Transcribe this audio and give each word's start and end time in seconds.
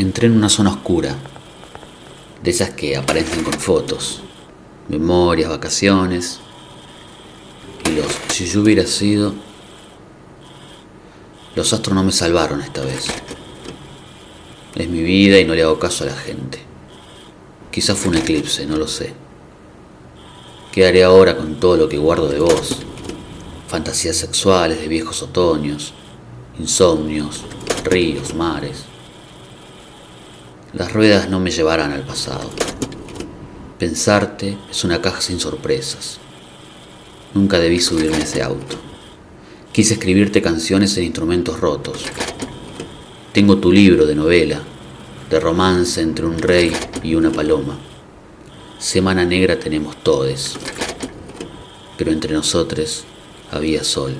Entré 0.00 0.28
en 0.28 0.32
una 0.32 0.48
zona 0.48 0.70
oscura, 0.70 1.14
de 2.42 2.50
esas 2.50 2.70
que 2.70 2.96
aparecen 2.96 3.44
con 3.44 3.52
fotos, 3.52 4.22
memorias, 4.88 5.50
vacaciones, 5.50 6.40
y 7.84 7.96
los 7.96 8.06
si 8.32 8.46
yo 8.46 8.62
hubiera 8.62 8.86
sido... 8.86 9.34
Los 11.54 11.74
astros 11.74 11.94
no 11.94 12.02
me 12.02 12.12
salvaron 12.12 12.62
esta 12.62 12.80
vez. 12.80 13.08
Es 14.74 14.88
mi 14.88 15.02
vida 15.02 15.38
y 15.38 15.44
no 15.44 15.54
le 15.54 15.64
hago 15.64 15.78
caso 15.78 16.04
a 16.04 16.06
la 16.06 16.16
gente. 16.16 16.60
Quizás 17.70 17.98
fue 17.98 18.12
un 18.12 18.16
eclipse, 18.16 18.64
no 18.64 18.78
lo 18.78 18.88
sé. 18.88 19.12
¿Qué 20.72 20.86
haré 20.86 21.04
ahora 21.04 21.36
con 21.36 21.60
todo 21.60 21.76
lo 21.76 21.90
que 21.90 21.98
guardo 21.98 22.26
de 22.28 22.40
vos? 22.40 22.78
Fantasías 23.68 24.16
sexuales 24.16 24.80
de 24.80 24.88
viejos 24.88 25.22
otoños, 25.22 25.92
insomnios, 26.58 27.42
ríos, 27.84 28.32
mares. 28.32 28.86
Las 30.72 30.92
ruedas 30.92 31.28
no 31.28 31.40
me 31.40 31.50
llevarán 31.50 31.90
al 31.90 32.02
pasado. 32.02 32.48
Pensarte 33.76 34.56
es 34.70 34.84
una 34.84 35.02
caja 35.02 35.20
sin 35.20 35.40
sorpresas. 35.40 36.20
Nunca 37.34 37.58
debí 37.58 37.80
subirme 37.80 38.18
a 38.18 38.20
ese 38.20 38.40
auto. 38.40 38.76
Quise 39.72 39.94
escribirte 39.94 40.40
canciones 40.40 40.96
en 40.96 41.04
instrumentos 41.04 41.58
rotos. 41.58 42.04
Tengo 43.32 43.58
tu 43.58 43.72
libro 43.72 44.06
de 44.06 44.14
novela, 44.14 44.60
de 45.28 45.40
romance 45.40 46.02
entre 46.02 46.26
un 46.26 46.38
rey 46.38 46.72
y 47.02 47.16
una 47.16 47.32
paloma. 47.32 47.76
Semana 48.78 49.24
negra 49.24 49.58
tenemos 49.58 49.96
todes, 50.04 50.54
pero 51.98 52.12
entre 52.12 52.32
nosotros 52.32 53.02
había 53.50 53.82
sol. 53.82 54.14